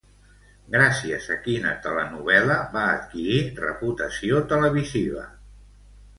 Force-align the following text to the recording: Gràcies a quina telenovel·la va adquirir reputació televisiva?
Gràcies 0.75 1.27
a 1.35 1.37
quina 1.43 1.73
telenovel·la 1.83 2.57
va 2.73 2.87
adquirir 2.95 3.37
reputació 3.67 4.43
televisiva? 4.55 5.29